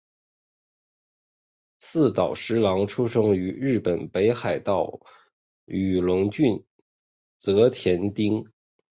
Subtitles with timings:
[1.79, 4.99] 寺岛实郎出生于日本北海道
[5.65, 6.65] 雨龙郡
[7.39, 8.47] 沼田町。